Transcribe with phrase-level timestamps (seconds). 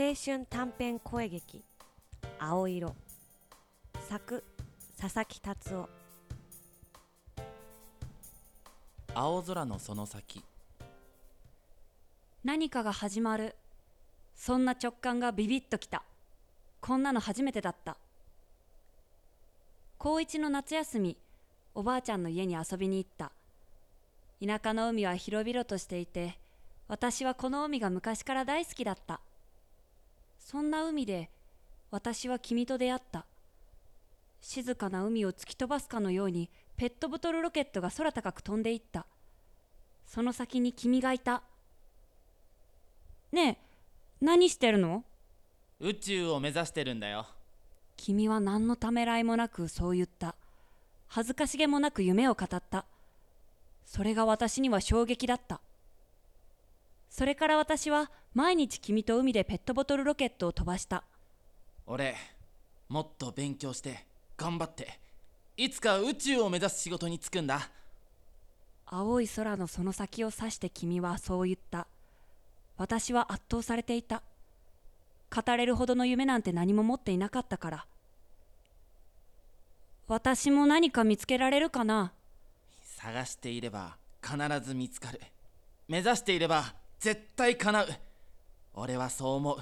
[0.00, 1.64] 青春短編声劇
[2.38, 2.94] 「青色」
[4.08, 4.44] 作
[4.96, 5.88] 佐々木達夫。
[9.12, 10.44] 青空のその先。
[12.44, 13.56] 何かが始まる。
[14.36, 16.04] そんな直感がビビッときた。
[16.80, 17.96] こんなの初めてだった。
[19.98, 21.16] 高一の夏休み
[21.74, 23.32] おばあちゃんの家に遊びに行った。
[24.40, 26.38] 田舎の海は広々としていて
[26.86, 29.20] 私はこの海が昔から大好きだった
[30.50, 31.28] そんな海で
[31.90, 33.26] 私は君と出会った。
[34.40, 39.04] 静かな海を突き飛ばすかのようにペットボトルロケットが空高く飛んでいった。
[40.06, 41.42] その先に君がいた。
[43.30, 45.04] ねえ何してるの？
[45.80, 47.26] 宇宙を目指してるんだよ。
[47.98, 50.34] 君は何のためらいもなくそう言った。
[51.08, 52.86] 恥ずかしげもなく夢を語った。
[53.84, 55.60] それが私には衝撃だった
[57.10, 61.04] それから私は毎日君と海でペットボトルロケットを飛ばした。
[61.86, 62.14] 俺
[62.88, 64.06] もっと勉強して
[64.36, 65.00] 頑張って
[65.56, 67.70] いつか宇宙を目指す仕事に就くんだ。
[68.86, 71.86] 青い空のその先を指して君はそう言った。
[72.76, 74.22] 私は圧倒されていた。
[75.34, 77.86] 語れるほどの夢なんて何も持っていなかったから。
[80.06, 82.12] 私も何か見つけられるかな。
[82.82, 85.20] 探していれば必ず見つかる。
[85.88, 87.88] 目指していれば絶対叶う。
[88.74, 89.58] 俺はそう思う。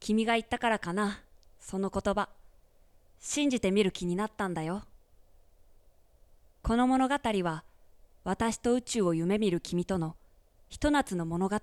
[0.00, 1.20] 君が言ったからかな。
[1.60, 2.28] その言葉。
[3.20, 4.82] 信じてみる気になったんだよ。
[6.62, 7.62] この物語は
[8.24, 10.16] 私と宇宙を夢見る君との
[10.68, 11.56] ひと夏の物語。